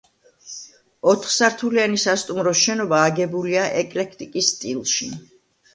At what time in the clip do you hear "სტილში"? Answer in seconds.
4.57-5.15